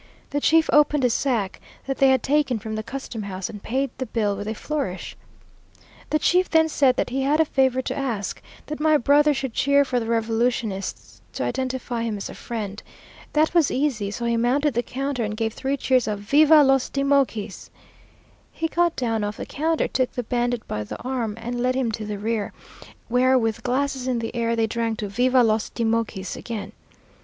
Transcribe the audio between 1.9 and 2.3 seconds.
they had